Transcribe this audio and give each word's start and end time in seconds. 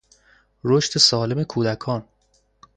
رشد 0.63 0.99
سالم 0.99 1.43
کودکان 1.43 2.05